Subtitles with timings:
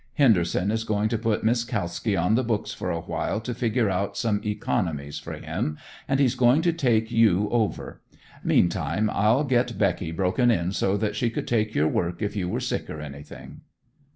[0.15, 3.87] Henderson is going to put Miss Kalski on the books for a while to figure
[3.87, 5.77] out some economies for him,
[6.07, 8.01] and he is going to take you over.
[8.43, 12.49] Meantime I'll get Becky broken in so that she could take your work if you
[12.49, 13.61] were sick or anything."